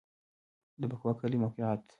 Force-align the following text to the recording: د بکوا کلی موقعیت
د 0.79 0.83
بکوا 0.91 1.11
کلی 1.19 1.37
موقعیت 1.43 1.81